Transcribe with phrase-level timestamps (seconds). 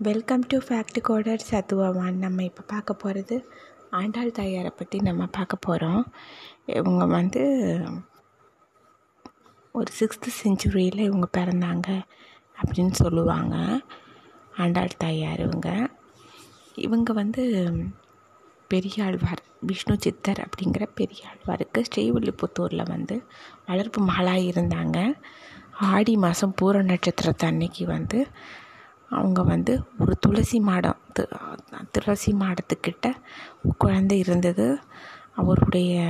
[0.00, 3.36] Welcome to fact coder சத்துவவான் நம்ம இப்போ பார்க்க போகிறது
[3.90, 6.12] ஆண்டாள் தாயாரை பற்றி நம்ம பார்க்க போகிறோம்
[6.66, 7.42] இவங்க வந்து
[9.72, 11.88] ஒரு சிக்ஸ்த்து செஞ்சுரியில் இவங்க பிறந்தாங்க
[12.56, 13.82] அப்படின்னு சொல்லுவாங்க.
[14.56, 15.88] ஆண்டாள் தாயார் இவங்க.
[16.74, 17.44] இவங்க வந்து
[18.68, 23.22] பெரியாழ்வார் விஷ்ணு சித்தர் அப்படிங்கிற பெரியாழ்வாருக்கு ஸ்ரீவில்லிபுத்தூரில் வந்து
[23.66, 24.98] வளர்ப்பு மகளாக இருந்தாங்க.
[25.72, 28.26] ஆடி மாதம் பூர நட்சத்திரத்து அன்னைக்கு வந்து
[29.10, 31.30] அவங்க வந்து ஒரு துளசி மாடம் து-
[31.90, 33.14] துளசி மாடத்துக்கிட்ட
[33.78, 34.78] குழந்தை இருந்தது.
[35.34, 36.00] அவருடைய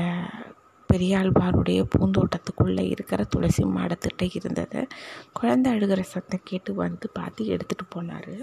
[0.93, 4.87] பெரியாழ்வாருடைய பூந்தோட்டத்துக்குள்ளே இருக்கிற துளசி மாடத்துக்கிட்ட இருந்தது.
[5.33, 8.41] குழந்தை அழுகிற சத்தம் கேட்டு வந்து பார்த்து எடுத்துகிட்டு போனார்.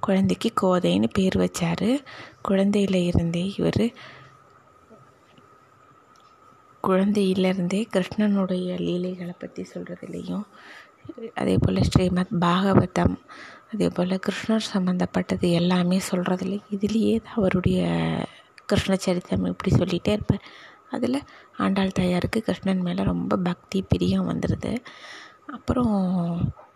[0.00, 2.04] குழந்தைக்கு கோதைன்னு பேர் வச்சார்.
[2.48, 3.92] குழந்தையில இருந்தே இவர்
[6.82, 10.44] குழந்தையிலிருந்தே கிருஷ்ணனுடைய லீலைகளை பற்றி சொல்கிறதுலையும்
[11.34, 13.18] அதே போல் ஸ்ரீமத் பாகவதம்
[13.72, 17.80] அதே போல் கிருஷ்ணர் சம்மந்தப்பட்டது எல்லாமே சொல்கிறதுல இதுலேயே தான் அவருடைய
[18.66, 20.44] கிருஷ்ண சரித்திரம் இப்படி சொல்லிகிட்டே இருப்பார்.
[20.90, 21.18] அதில்
[21.56, 24.72] ஆண்டாள் தாயாருக்கு கிருஷ்ணன் மேலே ரொம்ப பக்தி பிரியம் வந்துடுது
[25.46, 25.94] அப்புறம்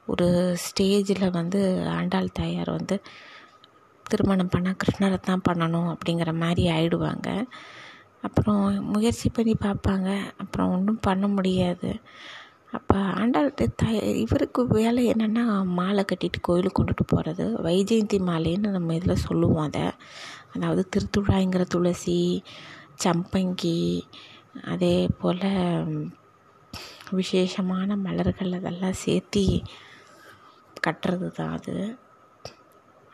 [0.06, 0.28] ஒரு
[0.66, 2.96] ஸ்டேஜில் வந்து ஆண்டாள் தாயார் வந்து
[4.06, 7.28] திருமணம் பண்ணால் கிருஷ்ணரை தான் பண்ணணும் அப்படிங்கிற மாதிரி ஆயிடுவாங்க.
[8.22, 10.08] அப்புறம் முயற்சி பண்ணி பார்ப்பாங்க.
[10.38, 11.90] அப்புறம் ஒன்றும் பண்ண முடியாது.
[12.72, 13.48] அப்போ ஆண்டாள்
[13.80, 15.44] தாய் இவருக்கு வேலை என்னென்னா
[15.78, 19.86] மாலை கட்டிட்டு கோயிலுக்கு கொண்டுட்டு போகிறது வைஜெயந்தி மாலைன்னு நம்ம இதில் சொல்லுவோம் அதை.
[20.54, 22.18] அதாவது திருத்துழாய்ங்கிற துளசி
[23.04, 23.78] சம்பங்கி
[24.72, 25.44] அதே போல்
[27.18, 29.44] விசேஷமான மலர்கள் அதெல்லாம் சேர்த்தி
[30.86, 31.74] கட்டுறது தான் அது.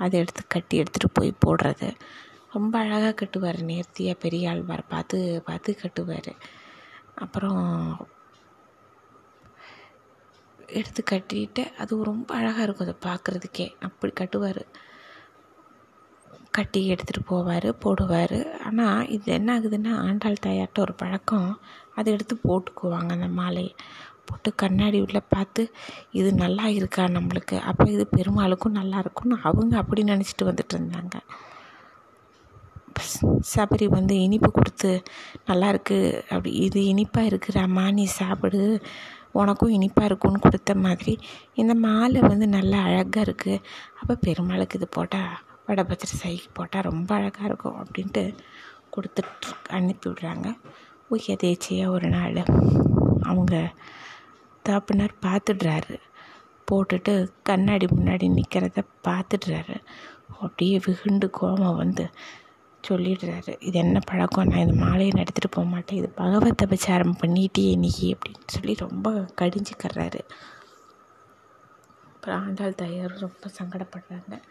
[0.01, 1.89] அதை எடுத்து கட்டி எடுத்துகிட்டு போய் போடுறது.
[2.55, 5.19] ரொம்ப அழகாக கட்டுவார் நேர்த்தியாக பெரிய ஆழ்வார் பார்த்து
[5.49, 6.31] பார்த்து கட்டுவார்.
[7.25, 7.63] அப்புறம்
[10.79, 12.87] எடுத்து கட்டிட்டு அது ரொம்ப அழகாக இருக்கும்.
[12.89, 14.63] அதை பார்க்குறதுக்கே அப்படி கட்டுவார்.
[16.57, 18.39] கட்டி எடுத்துகிட்டு போவார் போடுவார்.
[18.69, 21.51] ஆனால் இது என்ன ஆகுதுன்னா ஆண்டாள் தாயாட்ட ஒரு பழக்கம்.
[21.99, 23.73] அதை எடுத்து போட்டுக்குவாங்க அந்த மாலையை
[24.29, 25.63] போட்டு கண்ணாடி உள்ள பார்த்து
[26.11, 27.57] இது நல்லா இருக்கா நம்மளுக்கு?
[27.71, 31.17] அப்போ இது பெருமாளுக்கும் நல்லா இருக்கும்னு அவங்க அப்படி நினச்சிட்டு வந்துட்டு இருந்தாங்க.
[33.55, 34.91] சபரி வந்து இனிப்பு கொடுத்து
[35.49, 38.63] நல்லா இருக்குது அப்படி இது இனிப்பாக இருக்குறாம்மா நீ சாப்பிடு.
[39.41, 41.15] உனக்கும் இனிப்பாக இருக்கும்னு கொடுத்த மாதிரி
[41.55, 43.63] இந்த மாலை வந்து நல்லா அழகாக இருக்குது
[44.01, 45.35] அப்போ பெருமாளுக்கு இது போட்டால்
[45.69, 48.25] வடபத்திர சைக்கு போட்டால் ரொம்ப அழகாக இருக்கும் அப்படின்ட்டு
[48.97, 49.49] கொடுத்துட்டு
[49.79, 50.49] அனுப்பி விடுறாங்க.
[51.35, 52.39] எதேச்சையாக ஒரு நாள்.
[53.23, 53.55] அவங்க
[54.65, 55.97] தாப்புனார் பார்த்துடுறாரு
[56.69, 59.77] போட்டுட்டு கண்ணாடி முன்னாடி நிற்கிறத பார்த்துடுறாரு
[60.41, 62.05] அப்படியே விகுண்டு கோபம் வந்து
[62.89, 63.63] சொல்லிடுறாரு.
[63.63, 64.47] இது என்ன பழக்கம்?
[64.47, 65.99] நான் இந்த மாலையை எடுத்துகிட்டு போக மாட்டேன்.
[65.99, 70.21] இது பகவத் அபச்சாரம் பண்ணிட்டே நீ அப்படின்னு சொல்லி ரொம்ப கடிஞ்சிக்கிறாரு.
[72.15, 74.43] அப்புறம் ஆண்டாள் தாயார் ரொம்ப சங்கடப்படுறாங்க.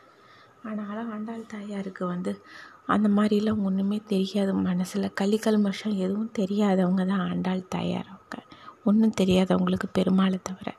[0.64, 2.46] ஆனாலும் ஆண்டாள் தாயாருக்கு வந்து
[2.86, 5.14] அந்த மாதிரிலாம் ஒன்றுமே தெரியாது மனசில்.
[5.22, 8.46] கலிக்கல்மஷம் எதுவும் தெரியாதவங்க தான் ஆண்டாள் தாயார் அவங்க.
[8.86, 10.78] ஒன்றும் தெரியாதவங்களுக்கு பெருமாளை தவிர.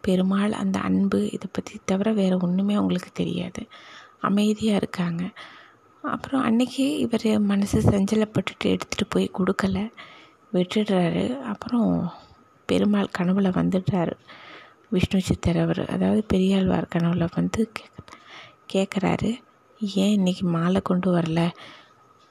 [0.00, 3.66] பெருமாள் அந்த அன்பு இதை பற்றி தவிர வேறு ஒன்றுமே அவங்களுக்கு தெரியாது.
[4.20, 5.30] அமைதியாக இருக்காங்க.
[6.04, 9.78] அப்புறம் அன்னைக்கு இவர் மனசு சஞ்சலப்பட்டுட்டு எடுத்துகிட்டு போய் கொடுக்கல.
[10.52, 11.22] விட்டுடுறாரு.
[11.42, 11.90] அப்புறம்
[12.68, 14.14] பெருமாள் கனவுல வந்துடுறாரு.
[14.92, 17.62] விஷ்ணு சித்தர் அவர் அதாவது பெரியாழ்வார் கனவுல வந்து
[18.72, 19.30] கேட்குறாரு
[19.96, 21.40] ஏன் இன்னைக்கு மாலை கொண்டு வரல?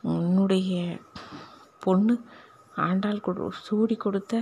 [0.03, 0.73] உன்னுடைய
[1.79, 2.15] பொண்ணு
[2.87, 4.35] ஆண்டாள் கொடு சூடி கொடுத்த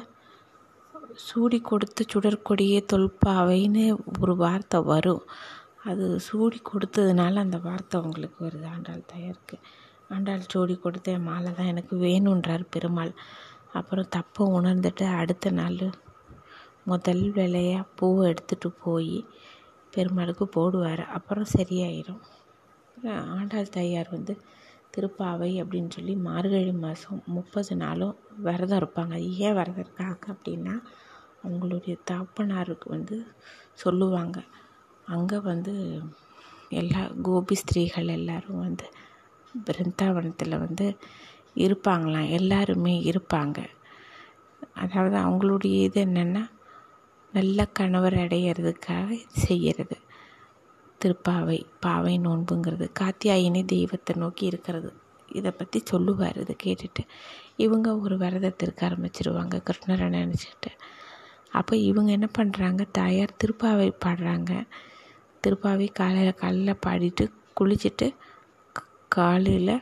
[1.28, 3.86] சூடி கொடுத்த சுடற்கொடியே தொல்பாவைன்னு
[4.22, 5.24] ஒரு வார்த்தை வரும்.
[5.80, 8.66] அது சூடி கொடுத்ததுனால அந்த வார்த்தை உங்களுக்கு வருது.
[8.76, 9.58] ஆண்டாள் தாயாருக்கு.
[10.10, 13.14] ஆண்டாள் சூடி கொடுத்த மாலை தான் எனக்கு வேணுன்றார் பெருமாள்.
[13.80, 15.80] அப்புறம் தப்பை உணர்ந்துட்டு அடுத்த நாள்
[16.92, 19.16] முதல் வேலையாக பூவை எடுத்துகிட்டு போய்
[19.94, 21.04] பெருமாளுக்கு போடுவார்.
[21.18, 22.22] அப்புறம் சரியாயிடும்
[23.38, 24.34] ஆண்டாள் தாயார் வந்து
[24.96, 28.16] திருப்பாவை அப்படின்னு சொல்லி மார்கழி மாதம் முப்பது நாளும்
[28.48, 29.16] விரதம் இருப்பாங்க.
[29.46, 30.76] ஏன் விரதம் இருக்காங்க அப்படின்னா
[31.44, 33.18] அவங்களுடைய தகப்பனாருக்கு வந்து
[33.84, 34.38] சொல்லுவாங்க.
[35.10, 35.74] அங்கே வந்து
[36.72, 38.88] எல்லா கோபி ஸ்திரீகள் எல்லோரும் வந்து
[39.68, 40.88] பிருந்தாவனத்தில் வந்து
[41.56, 42.30] இருப்பாங்களாம்.
[42.30, 43.60] எல்லாருமே இருப்பாங்க.
[44.74, 46.44] அதாவது அவங்களுடைய இது என்னென்னா
[47.34, 49.98] நல்ல கணவர் அடையிறதுக்காக செய்கிறது
[51.02, 52.86] திருப்பாவை பாவை நோன்புங்கிறது.
[53.00, 54.90] காத்தியாயினி தெய்வத்தை நோக்கி இருக்கிறது.
[55.32, 57.04] இதை பற்றி சொல்லுவார் இதை கேட்டுட்டு.
[57.56, 60.72] இவங்க ஒரு விரதத்திற்கு ஆரம்பிச்சிருவாங்க கிருஷ்ணரை நினச்சிட்டு.
[61.52, 64.52] அப்போ இவங்க என்ன பண்ணுறாங்க தாயார் திருப்பாவை பாடுறாங்க.
[65.44, 67.26] திருப்பாவை காலையில் காலையில் பாடிட்டு
[67.60, 68.08] குளிச்சுட்டு
[69.08, 69.76] காலையில்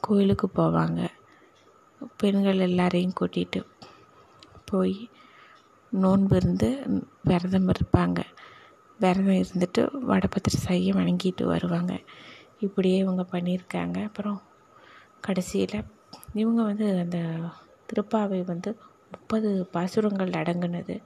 [0.00, 1.00] கோயிலுக்கு போவாங்க.
[2.16, 3.60] பெண்கள் எல்லாரையும் கூட்டிகிட்டு
[4.64, 4.96] போய்
[5.92, 6.68] நோன்பு இருந்து
[7.22, 8.20] விரதம் இருப்பாங்க.
[9.00, 11.92] விரதம் இருந்துட்டு வடபத்திர சாயை வணங்கிட்டு வருவாங்க.
[12.58, 13.98] இப்படியே இவங்க பண்ணியிருக்காங்க.
[14.04, 14.38] அப்புறம்
[15.20, 15.78] கடைசியில்
[16.34, 17.18] இவங்க வந்து அந்த
[17.88, 18.70] திருப்பாவை வந்து
[19.10, 20.96] முப்பது பாசுரங்கள் அடங்குனது.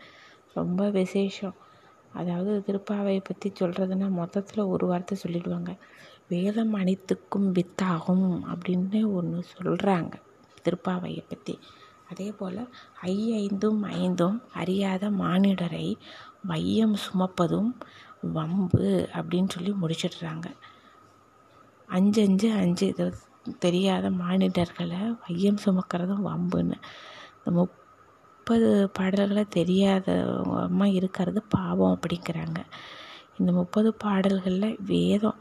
[0.55, 1.56] ரொம்ப விசேஷம்.
[2.14, 5.73] அதாவது திருப்பாவையை பற்றி சொல்கிறதுனா மொத்தத்தில் ஒரு வார்த்தை சொல்லிடுவாங்க.
[6.29, 10.14] வேதம் அனைத்துக்கும் வித்தாகும் அப்படின்னு ஒன்று சொல்கிறாங்க
[10.64, 11.55] திருப்பாவையை பற்றி
[12.11, 12.61] அதே போல்
[13.11, 15.87] ஐ ஐந்தும் ஐந்தும் அறியாத மானிடரை
[16.50, 17.70] வையம் சுமப்பதும்
[18.37, 18.87] வம்பு
[19.17, 20.49] அப்படின்னு சொல்லி முடிச்சிடுறாங்க.
[21.88, 23.06] அஞ்சு அஞ்சு அஞ்சு இது
[23.58, 26.76] தெரியாத மானிடர்களை வையம் சுமக்கிறதும் வம்புன்னு.
[27.38, 27.50] இந்த
[28.43, 32.61] முப்பது பாடல்களை தெரியாதவமா இருக்கிறது பாவம் அப்படிங்கிறாங்க.
[33.39, 35.39] இந்த முப்பது பாடல்களில் வேதம்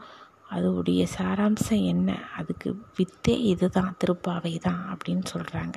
[0.54, 2.14] அதோடைய சாராம்சம் என்ன?
[2.38, 2.68] அதுக்கு
[2.98, 5.76] வித்தே இதுதான் திருப்பாவை தான் அப்படின்னு சொல்கிறாங்க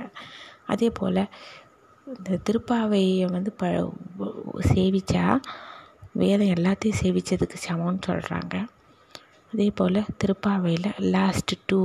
[0.73, 1.21] அதே போல்
[2.07, 3.73] இந்த திருப்பாவையை வந்து ப
[4.73, 5.25] சேவிச்சா
[6.23, 8.55] வேதம் எல்லாத்தையும் சேவிச்சதுக்கு சமம்னு சொல்கிறாங்க
[9.53, 11.83] அதே போல் திருப்பாவையில் லாஸ்ட்டு டூ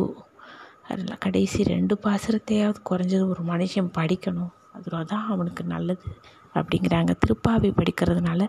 [1.26, 4.54] கடைசி ரெண்டு பாசுரத்தையாவது குறைஞ்சது ஒரு மனுஷன் படிக்கணும்.
[4.74, 6.08] அதில் தான் அவனுக்கு நல்லது
[6.54, 7.12] அப்படிங்கிறாங்க.
[7.22, 8.42] திருப்பாவை படிக்கிறதுனால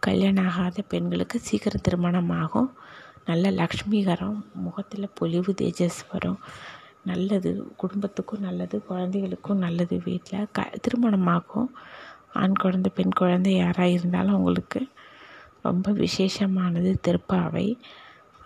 [0.00, 2.70] கல்யாணம் ஆகாத பெண்களுக்கு சீக்கிரம் திருமணம் ஆகும்.
[3.24, 6.40] நல்ல லக்ஷ்மிகரம் முகத்தில் பொலிவு தேஜஸ் வரும்
[7.04, 11.68] நல்லது குடும்பத்துக்கும் நல்லது குழந்தைகளுக்கும் நல்லது வீட்டில் க திருமணமாகும்
[12.40, 14.80] ஆண் குழந்தை பெண் குழந்தை யாராக இருந்தாலும் அவங்களுக்கு
[15.62, 17.66] ரொம்ப விசேஷமானது திருப்பாவை.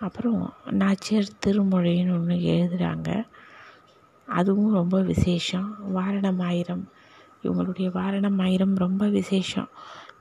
[0.01, 0.43] அப்புறம்
[0.73, 3.09] நாச்சியார் திருமொழின்னு ஒன்று எழுதுகிறாங்க
[4.39, 5.69] அதுவும் ரொம்ப விசேஷம்.
[5.95, 6.85] வாரணம் ஆயிரம்
[7.43, 9.71] இவங்களுடைய வாரணம் ஆயிரம் ரொம்ப விசேஷம்.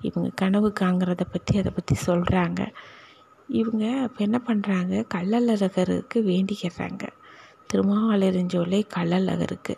[0.02, 2.62] இவங்க கனவு காங்கிறத பற்றி அதை பற்றி சொல்கிறாங்க
[3.50, 7.04] இவங்க இப்போ என்ன பண்ணுறாங்க கள்ளழகருக்கு வேண்டிக்கிறாங்க.
[7.72, 9.74] திருமாவளரிஞ்சோலை கள்ளழகருக்கு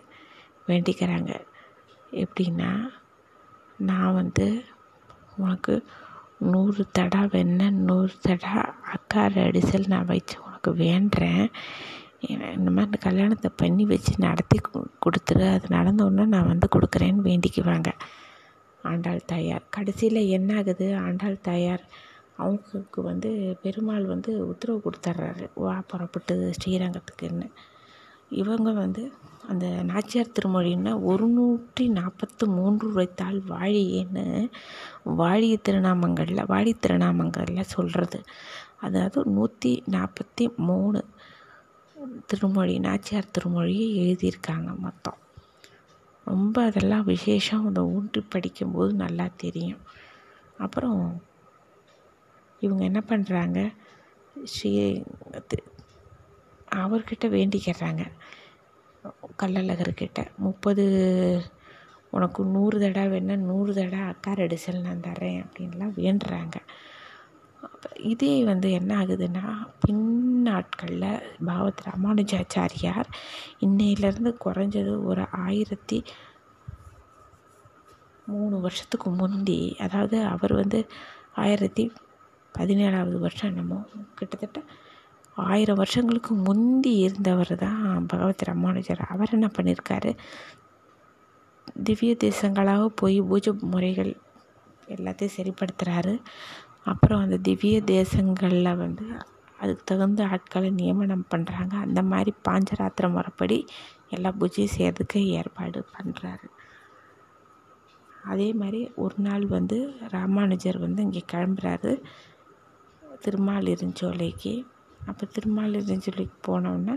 [0.68, 1.32] வேண்டிக்கிறாங்க.
[2.12, 2.72] எப்படின்னா
[3.80, 4.48] நான் வந்து
[5.38, 5.74] உனக்கு
[6.38, 8.54] நூறு தடா வெண்ணெய் நூறு தடா
[8.96, 11.46] அக்கார் அடிசல் நான் வச்சு உனக்கு வேண்டுறேன்
[12.58, 14.58] இந்த மாதிரி கல்யாணத்தை பண்ணி வச்சு நடத்தி
[15.06, 17.90] கொடுத்துரு அது நடந்தோடனே நான் வந்து கொடுக்குறேன்னு வேண்டிக்குவாங்க.
[18.84, 19.66] ஆண்டாள் தாயார்.
[19.70, 20.88] கடைசியில் என்ன ஆகுது?
[21.08, 21.84] ஆண்டாள் தாயார்
[22.38, 23.30] அவங்களுக்கு வந்து
[23.64, 27.48] பெருமாள் வந்து உத்தரவு கொடுத்துட்றாரு வா புறப்பட்டு ஸ்ரீரங்கத்துக்குன்னு.
[28.42, 29.02] இவங்க வந்து
[29.52, 34.26] அந்த நாச்சியார் திருமொழின்னா ஒரு நூற்றி நாற்பத்து மூன்று உரைத்தால் வாழியேன்னு
[35.22, 38.20] வாழிய திருநாமங்களில் வாழி திருநாமங்களில் சொல்கிறது
[38.78, 41.02] அதாவது நூற்றி நாற்பத்தி மூணு.
[42.26, 45.18] திருமொழி நாச்சியார் திருமொழியை எழுதியிருக்காங்க மொத்தம்.
[46.26, 47.68] ரொம்ப அதெல்லாம் விசேஷம்.
[47.68, 49.82] அதை ஊன்றி படிக்கும்போது நல்லா தெரியும்.
[50.58, 51.24] அப்புறம்
[52.60, 53.74] இவங்க என்ன பண்ணுறாங்க
[54.44, 55.04] ஸ்ரீ
[56.76, 58.12] அவர்கிட்ட வேண்டிக்கிறாங்க
[59.38, 60.84] கள்ளழகர்கிட்ட முப்பது
[62.10, 66.61] உனக்கு நூறு தடவை வேணால் நூறு தடவை அக்கார் அடிசல் நான் தரேன் அப்படின்லாம் வேண்டுறாங்க.
[68.04, 69.46] இதே வந்து என்ன ஆகுதுன்னா
[69.80, 70.06] பின்
[70.42, 71.08] நாட்களில்
[71.46, 73.10] பாவத் ராமானுஜாச்சாரியார்
[73.60, 76.00] இன்னையிலேருந்து குறைஞ்சது ஒரு ஆயிரத்தி
[78.28, 80.80] மூணு வருஷத்துக்கு முந்தி அதாவது அவர் வந்து
[81.36, 81.84] ஆயிரத்தி
[82.56, 83.80] பதினேழாவது வருஷம் என்னமோ
[84.16, 84.62] கிட்டத்தட்ட
[85.38, 90.12] ஆயிரம் வருஷங்களுக்கு முந்தி இருந்தவர் தான் பகவத் ராமானுஜர் அவர் என்ன பண்ணியிருக்காரு
[91.84, 94.12] திவ்ய தேசங்களாக போய் பூஜை முறைகள்
[94.88, 96.14] எல்லாத்தையும் சரிப்படுத்துகிறாரு
[96.86, 99.06] அப்புறம் அந்த திவ்ய தேசங்களில் வந்து
[99.60, 103.58] அதுக்கு தகுந்த ஆட்களை நியமனம் பண்ணுறாங்க அந்த மாதிரி பாஞ்சராத்திர முறைப்படி
[104.10, 106.48] எல்லா பூஜையும் செய்கிறதுக்கு ஏற்பாடு பண்ணுறாரு
[108.24, 111.92] அதே மாதிரி ஒரு நாள் வந்து ராமானுஜர் வந்து இங்கே கிளம்புறாரு.
[113.26, 114.54] திருமாலிருஞ்சோலைக்கு.
[115.06, 116.96] அப்போ திருமாலிருஞ்சோலைக்கு போனோன்னே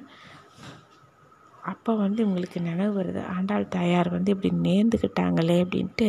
[1.62, 3.20] அப்போ வந்து இவங்களுக்கு நினைவு வருது.
[3.26, 6.08] ஆண்டாள் தாயார் வந்து இப்படி நேர்ந்துக்கிட்டாங்களே அப்படின்ட்டு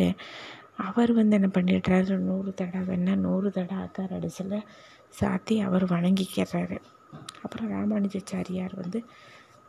[0.78, 2.18] அவர் வந்து என்ன பண்ணிடுறாரு?
[2.18, 4.66] நூறு தடவை வேணால் நூறு தடவை ஆத்தார் அடிசில்
[5.20, 6.78] சாத்தி அவர் வணங்கிக்கிறாரு.
[7.42, 9.00] அப்புறம் ராமானுஜாச்சாரியார் வந்து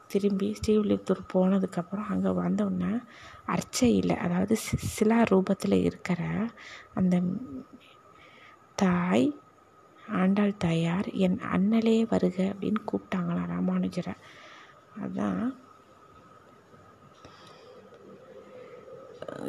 [0.08, 2.92] திரும்பி ஸ்ரீவில்லிபுத்தூர் போனதுக்கப்புறம் அங்கே வந்தோடனே
[3.48, 4.56] அர்ச்சையில் அதாவது
[4.96, 6.22] சிலா ரூபத்தில் இருக்கிற
[6.94, 7.22] அந்த
[8.76, 9.28] தாய்
[10.22, 14.16] ஆண்டாள் தாயார் என் அண்ணலே வருக அப்படின்னு கூப்பிட்டாங்களாம் ராமானுஜரை.
[15.04, 15.42] அதான்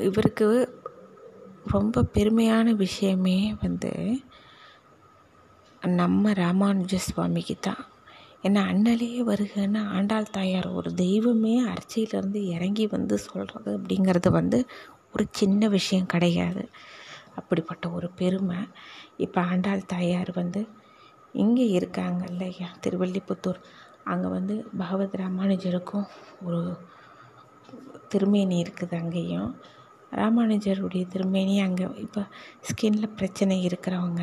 [0.08, 0.46] இவருக்கு
[1.64, 4.20] ரொம்ப பெருமையான விஷயமே வந்து
[5.82, 7.82] நம்ம ராமானுஜ சுவாமிக்கு தான்
[8.42, 14.66] ஏன்னா அண்ணலையே வருகன்னு ஆண்டாள் தாயார் ஒரு தெய்வமே அர்ச்சையிலேருந்து இறங்கி வந்து சொல்கிறது அப்படிங்கிறது வந்து
[15.12, 16.68] ஒரு சின்ன விஷயம் கிடையாது.
[17.34, 18.56] அப்படிப்பட்ட ஒரு பெருமை.
[19.16, 20.66] இப்போ ஆண்டாள் தாயார் வந்து
[21.32, 22.68] இங்கே இருக்காங்க இல்லையா?
[22.86, 23.60] திருவள்ளிபுத்தூர்
[24.04, 26.06] அங்கே வந்து பகவத் ராமானுஜருக்கும்
[26.44, 26.76] ஒரு
[28.08, 29.50] திருமேனி இருக்குது அங்கேயும்.
[30.12, 32.22] ராமானுஜருடைய திருமேனி அங்கே இப்போ
[32.68, 34.22] ஸ்கின்ல பிரச்சனை இருக்கிறவங்க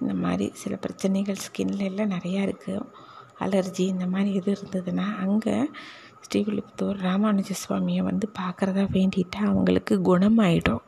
[0.00, 2.88] இந்த மாதிரி சில பிரச்சனைகள் ஸ்கின்ல எல்லாம் நிறையா இருக்குது
[3.40, 5.56] அலர்ஜி இந்த மாதிரி எது இருந்ததுன்னா அங்கே
[6.26, 10.84] ஸ்ரீவில்லிபுத்தூர் ராமானுஜ சுவாமியை வந்து பார்க்குறதா வேண்டிட்டு அவங்களுக்கு குணமாயிடும்.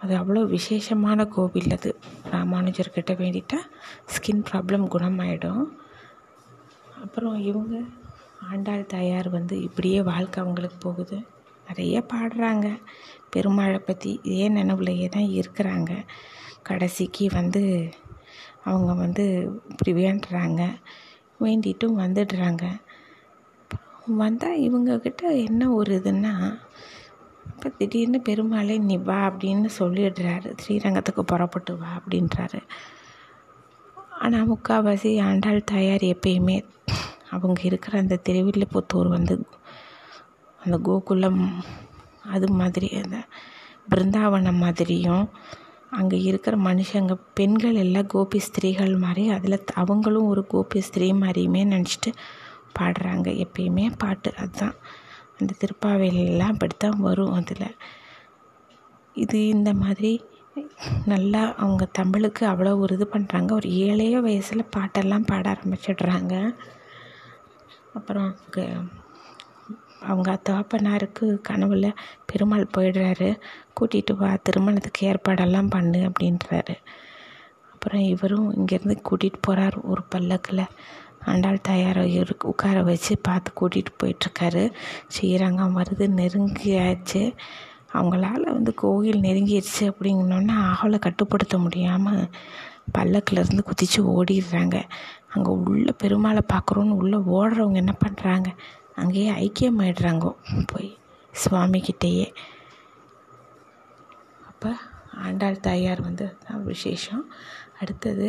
[0.00, 1.90] அது அவ்வளோ விசேஷமான கோவில் அது.
[2.30, 3.68] ராமானுஜர்கிட்ட வேண்டிட்டால்
[4.14, 5.64] ஸ்கின் ப்ராப்ளம் குணமாயிடும்.
[7.04, 7.74] அப்புறம் இவங்க
[8.50, 11.18] ஆண்டாள் தாயார் வந்து இப்படியே வாழ்க்கை அவங்களுக்கு போகுது.
[11.68, 12.66] நிறைய பாடுறாங்க.
[13.32, 15.92] பெருமாளை பற்றி இதே நினைவுலையே தான் இருக்கிறாங்க.
[16.62, 17.62] கடைசிக்கு வந்து
[18.62, 19.24] அவங்க வந்து
[19.70, 20.62] இப்படி வேண்டுறாங்க
[21.40, 22.64] வேண்டிட்டும் வந்துடுறாங்க.
[24.22, 26.32] வந்தால் இவங்கக்கிட்ட என்ன ஒரு இதுன்னா
[27.50, 30.48] இப்போ திடீர்னு பெருமாளே நீ வா அப்படின்னு சொல்லிடுறாரு.
[30.62, 32.60] ஸ்ரீரங்கத்துக்கு புறப்பட்டு வா அப்படின்றாரு.
[34.24, 36.56] ஆனால் முக்கால்வாசி ஆண்டாள் தாயார் எப்பயுமே
[37.30, 39.34] அவங்க இருக்கிற அந்த திருவில்லிபுத்தூர் வந்து
[40.64, 41.42] அந்த கோகுலம்
[42.32, 43.18] அது மாதிரி அந்த
[43.90, 45.28] பிருந்தாவனம் மாதிரியும்
[45.90, 52.10] அங்கே இருக்கிற மனுஷங்க பெண்கள் எல்லாம் கோபி ஸ்திரீகள் மாதிரி அதில் அவங்களும் ஒரு கோபி ஸ்திரீ மாதிரியுமே நினச்சிட்டு
[52.78, 53.26] பாடுறாங்க.
[53.44, 54.76] எப்பயுமே பாட்டு அதுதான்.
[55.38, 57.76] அந்த திருப்பாவையிலெல்லாம் அப்படித்தான் வரும் அதில்.
[59.14, 60.12] இது இந்த மாதிரி
[61.04, 66.34] நல்லா அவங்க தமிழுக்கு அவ்வளோ ஒரு இது பண்ணுறாங்க ஒரு ஏழைய வயசில் பாட்டெல்லாம் பாட ஆரம்பிச்சிடுறாங்க.
[67.94, 68.30] அப்புறம்
[70.08, 71.88] அவங்க தகப்பனாருக்கு கனவுல
[72.26, 73.28] பெருமாள் போயிடுறாரு.
[73.76, 76.74] கூட்டிகிட்டு வா திருமணத்துக்கு ஏற்பாடெல்லாம் பண்ணு அப்படின்றாரு.
[77.72, 80.64] அப்புறம் இவரும் இங்கேருந்து கூட்டிகிட்டு போகிறார் ஒரு பல்லக்கில்.
[81.24, 84.64] ஆண்டாள் தயாராக இருக்கு உட்கார வச்சு பார்த்து கூட்டிகிட்டு போயிட்டுருக்காரு.
[85.08, 87.22] ஸ்ரீரங்கம் வருது நெருங்கியாச்சு.
[87.92, 92.22] அவங்களால வந்து கோவில் நெருங்கிடுச்சு அப்படிங்கணுன்னா ஆவலை கட்டுப்படுத்த முடியாமல்
[92.98, 94.76] பல்லக்கிலேருந்து குதித்து ஓடிடுறாங்க.
[95.28, 98.48] அங்கே உள்ள பெருமாளை பார்க்குறோன்னு உள்ளே ஓடுறவங்க என்ன பண்ணுறாங்க
[98.96, 100.30] அங்கேயே ஐக்கியமாயிடுறாங்கோ.
[100.72, 100.90] போய்
[101.32, 102.26] சுவாமிக்கிட்டேயே
[104.48, 104.70] அப்போ
[105.12, 107.24] ஆண்டாள் தாயார் வந்து தான் விசேஷம்.
[107.80, 108.28] அடுத்தது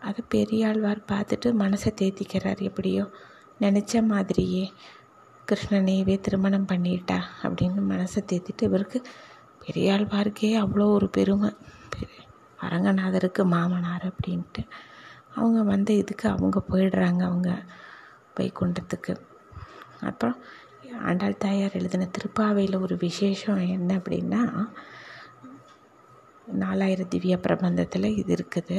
[0.00, 2.60] அதை பெரியாழ்வார் பார்த்துட்டு மனசை தேத்திக்கிறார்.
[2.62, 3.04] எப்படியோ
[3.60, 4.64] நினச்ச மாதிரியே
[5.48, 8.98] கிருஷ்ணனையவே திருமணம் பண்ணிட்டா அப்படின்னு மனசை தேத்திட்டு இவருக்கு
[9.64, 11.50] பெரியாழ்வாருக்கே அவ்வளோ ஒரு பெருமை.
[12.60, 14.62] அரங்கநாதருக்கு மாமனார் அப்படின்ட்டு.
[15.34, 17.50] அவங்க வந்த இதுக்கு அவங்க போயிடுறாங்க அவங்க
[18.36, 19.14] வைகுண்டத்துக்கு.
[20.10, 20.38] அப்புறம்
[21.08, 24.42] ஆண்டாள் தாயார் எழுதின திருப்பாவையில் ஒரு விசேஷம் என்ன அப்படின்னா
[26.62, 28.78] நாலாயிர திவ்ய பிரபந்தத்தில் இது இருக்குது.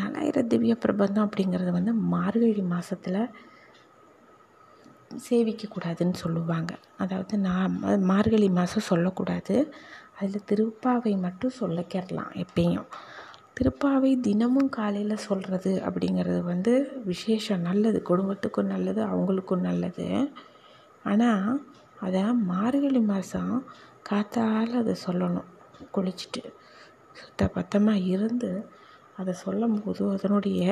[0.00, 3.20] நாலாயிர திவ்ய பிரபந்தம் அப்படிங்கிறது வந்து மார்கழி மாதத்தில்
[5.26, 6.72] சேவிக்கக்கூடாதுன்னு சொல்லுவாங்க.
[6.96, 7.76] அதாவது நான்
[8.10, 9.56] மார்கழி மாதம் சொல்லக்கூடாது.
[10.20, 12.88] அதில் திருப்பாவை மட்டும் சொல்லிக்கிறலாம் எப்பயும்.
[13.58, 16.72] திருப்பாவை தினமும் காலையில் சொல்கிறது அப்படிங்கிறது வந்து
[17.04, 17.98] விசேஷம் நல்லது.
[18.02, 20.06] குடும்பத்துக்கும் நல்லது அவங்களுக்கும் நல்லது.
[21.04, 21.46] ஆனால்
[22.00, 23.54] அதை மார்கழி மாதம்
[24.10, 25.48] காத்தால் அதை சொல்லணும்.
[25.94, 26.42] குளிச்சுட்டு
[27.12, 28.50] சுத்த பத்தமாக இருந்து
[29.16, 30.64] அதை சொல்லும் போது அதனுடைய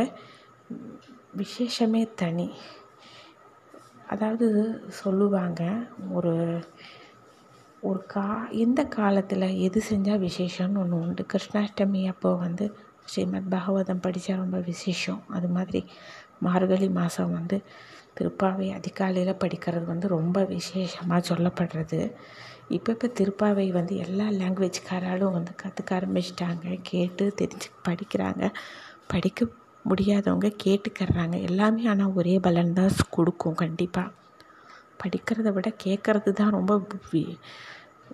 [1.36, 2.48] விசேஷமே தனி.
[4.06, 4.48] அதாவது
[5.02, 5.62] சொல்லுவாங்க
[6.12, 6.34] ஒரு
[7.88, 8.24] ஒரு கா
[8.64, 11.22] எந்த காலத்தில் எது செஞ்சால் விசேஷம்னு ஒன்று உண்டு?
[11.32, 12.64] கிருஷ்ணாஷ்டமி அப்போ வந்து
[13.06, 15.20] ஸ்ரீமத் பாகவதம் படித்தா ரொம்ப விசேஷம்.
[15.28, 15.80] அது மாதிரி
[16.38, 17.56] மார்கழி மாதம் வந்து
[18.18, 22.00] திருப்பாவை அதிகாலையில் படிக்கிறது வந்து ரொம்ப விசேஷமாக சொல்லப்படுறது.
[22.68, 26.66] இப்போ இப்போ திருப்பாவை வந்து எல்லா லாங்குவேஜ்காராலும் வந்து கற்றுக்க ஆரம்பிச்சிட்டாங்க.
[26.82, 28.44] கேட்டு தெரிஞ்சு படிக்கிறாங்க.
[29.08, 29.48] படிக்க
[29.84, 34.14] முடியாதவங்க கேட்டுக்கறாங்க எல்லாமே ஆனால் ஒரே பலன் தான் கொடுக்கும் கண்டிப்பாக
[35.02, 36.72] படிக்கிறத விட கேட்குறது தான் ரொம்ப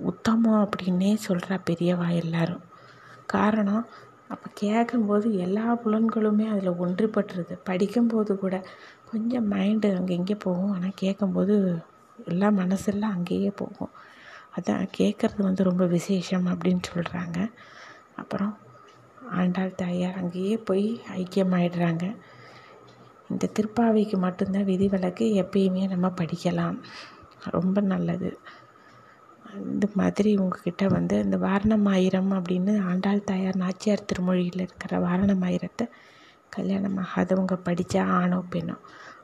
[0.01, 2.63] உத்தமம் அப்படின்னே சொல்கிறா பெரியவா எல்லாரும்.
[3.27, 3.87] காரணம்
[4.29, 7.55] அப்போ கேட்கும்போது எல்லா புலன்களுமே அதில் ஒன்றுபட்டுருது.
[7.65, 8.65] படிக்கும்போது கூட
[9.11, 10.73] கொஞ்சம் மைண்டு அங்கே இங்கே போகும்.
[10.73, 11.83] ஆனால் கேட்கும்போது
[12.25, 13.93] எல்லா மனசெல்லாம் அங்கேயே போகும்.
[14.57, 17.51] அதான் கேட்குறது வந்து ரொம்ப விசேஷம் அப்படின்னு சொல்கிறாங்க
[18.17, 18.59] அப்புறம்
[19.31, 22.17] ஆண்டாள் தாயார் அங்கேயே போய் ஐக்கியமாயிடுறாங்க.
[23.31, 26.79] இந்த திருப்பாவைக்கு மட்டும்தான் விதிவிலக்கு எப்பயுமே நம்ம படிக்கலாம்.
[27.51, 28.39] ரொம்ப நல்லது.
[29.57, 35.87] இந்த மாதிரி உங்ககிட்ட வந்து இந்த வாரணமாயிரம் அப்படின்னு ஆண்டாள் தாயார் நாச்சியார் திருமொழியில் இருக்கிற வாரணமாயிரத்தை
[36.49, 38.77] கல்யாணம் ஆகாதவங்க படித்தா ஆணோ பெண்ணோ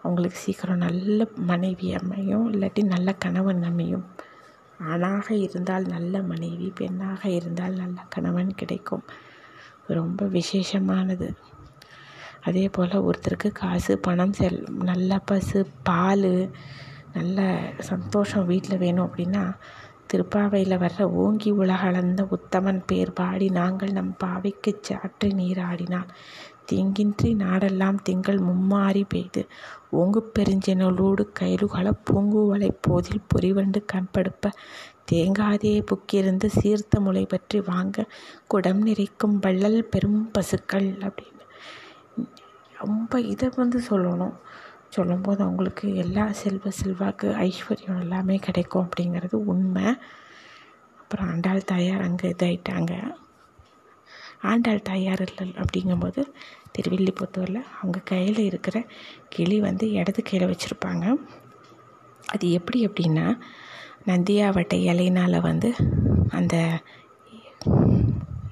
[0.03, 4.05] அவங்களுக்கு சீக்கிரம் நல்ல மனைவி அமையும் இல்லாட்டி நல்ல கணவன் அமையும்.
[4.79, 9.05] ஆணாக இருந்தால் நல்ல மனைவி பெண்ணாக இருந்தால் நல்ல கணவன் கிடைக்கும்.
[9.87, 11.29] ரொம்ப விசேஷமானது.
[12.43, 16.51] அதே போல் ஒருத்தருக்கு காசு பணம் செல் நல்ல பசு பால்
[17.13, 19.43] நல்ல சந்தோஷம் வீட்டில் வேணும் அப்படின்னா
[20.13, 26.13] திருப்பாவையில் வர்ற ஓங்கி உலகளந்த உத்தமன் பேர் பாடி நாங்கள் நம் பாவைக்கு சாற்றி நீராடினால்
[26.71, 29.43] தீங்கின்றி நாடெல்லாம் திங்கள் மும்மாறி பெய்து.
[29.93, 34.51] ஓங்கு பெருஞ்செனலோடு கயிறுகள பூங்குவலை போதில் பொறிவண்டு கண்படுப்ப.
[35.13, 38.05] தேங்காதே புக்கிருந்து சீர்த்த முளை பற்றி வாங்க
[38.47, 41.45] குடம் நிறைக்கும் வள்ளல் பெரும் பசுக்கள் அப்படின்னு.
[42.79, 44.37] ரொம்ப இதை வந்து சொல்லணும்.
[44.89, 49.87] சொல்லும்போது அவங்களுக்கு எல்லா செல்வ செல்வாக்கு ஐஸ்வர்யம் எல்லாமே கிடைக்கும் அப்படிங்கிறது உண்மை.
[51.01, 52.93] அப்புறம் ஆண்டாள் தாயார் அங்கே இதாயிட்டாங்க.
[54.43, 56.23] ஆண்டாள் தாயார் இல்லை அப்படிங்கும்போது
[56.75, 58.77] திருவில்லிபுத்தூரில் அவங்க கையில் இருக்கிற
[59.29, 61.07] கிளி வந்து இடது கையில் வச்சுருப்பாங்க.
[62.27, 63.27] அது எப்படி அப்படின்னா
[64.07, 65.71] நந்தியாவட்டை இலையினால் வந்து
[66.31, 66.57] அந்த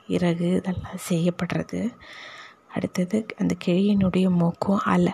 [0.06, 1.80] இறகு இதெல்லாம் செய்யப்படுறது.
[2.74, 5.12] அடுத்தது அந்த கிளியினுடைய மூக்கும் அலை.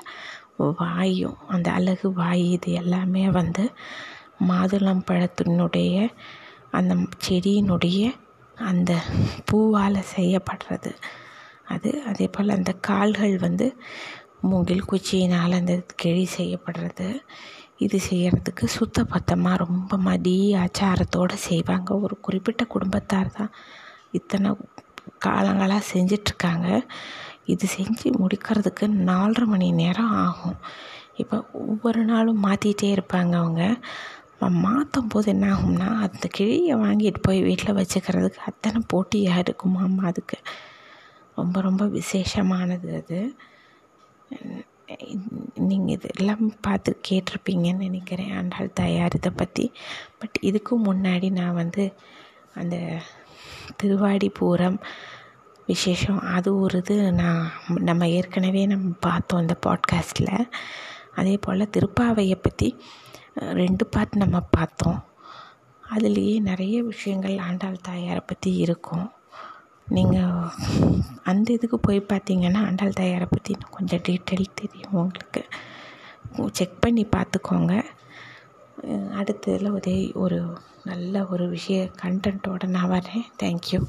[0.56, 3.64] வாயும் அந்த அழகு வாய் இது எல்லாமே வந்து
[4.48, 6.10] மாதுளம் பழத்தினுடைய
[6.70, 6.94] அந்த
[7.28, 8.14] செடியினுடைய
[8.56, 8.92] அந்த
[9.50, 10.90] பூவால் செய்யப்படுறது.
[11.68, 13.76] அது அதே போல் அந்த கால்கள் வந்து
[14.40, 17.20] மூங்கில் குச்சியினால் அந்த கிழி செய்யப்படுறது.
[17.76, 22.00] இது செய்கிறதுக்கு சுத்த பத்தமாக ரொம்ப மடி ஆச்சாரத்தோடு செய்வாங்க.
[22.00, 23.52] ஒரு குறிப்பிட்ட குடும்பத்தார் தான்
[24.10, 24.50] இத்தனை
[25.24, 26.84] காலங்களாக செஞ்சிட்ருக்காங்க.
[27.46, 30.58] இது செஞ்சு முடிக்கிறதுக்கு நாலரை மணி நேரம் ஆகும்.
[31.16, 33.62] இப்போ ஒவ்வொரு நாளும் மாற்றிட்டே இருப்பாங்க அவங்க.
[34.66, 40.38] மாற்றும் போது என்ன ஆகும்னா அந்த கிழியை வாங்கிட்டு போய் வீட்டில் வச்சுக்கிறதுக்கு அத்தனை போட்டியாக இருக்குமாம்மா அதுக்கு.
[41.36, 43.20] ரொம்ப ரொம்ப விசேஷமானது அது.
[45.68, 49.72] நீங்கள் இது எல்லாம் பார்த்து கேட்டிருப்பீங்கன்னு நினைக்கிறேன் ஆண்டாள் தயார் இதை பற்றி
[50.18, 51.84] பட் இதுக்கும் முன்னாடி நான் வந்து
[52.54, 52.76] அந்த
[53.76, 54.78] திருவாடி பூரம்
[55.70, 56.20] விசேஷம்.
[56.36, 57.42] அது ஒரு இது நான்
[57.88, 60.34] நம்ம ஏற்கனவே நம்ம பார்த்தோம் இந்த பாட்காஸ்ட்டில்
[61.18, 62.68] அதே போல் திருப்பாவையை பற்றி
[63.60, 65.00] ரெண்டு பார்ட் நம்ம பார்த்தோம்.
[65.82, 69.06] அதுலேயே நிறைய விஷயங்கள் ஆண்டாள் தாயாரை பற்றி இருக்கும்.
[69.88, 70.50] நீங்கள்
[71.30, 75.42] அந்த இதுக்கு போய் பார்த்தீங்கன்னா ஆண்டாள் தாயாரை பற்றி இன்னும் கொஞ்சம் டீட்டெயில் தெரியும் உங்களுக்கு.
[76.58, 77.74] செக் பண்ணி பார்த்துக்கோங்க.
[79.20, 80.38] அடுத்ததில் ஒரே ஒரு
[80.90, 83.80] நல்ல ஒரு விஷய கண்டென்ட்டோடு நான் வரேன் தேங்க்யூ